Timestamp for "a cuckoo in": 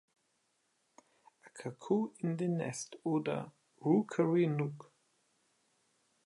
1.45-2.35